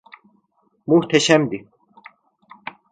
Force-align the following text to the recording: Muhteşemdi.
Muhteşemdi. 0.87 1.67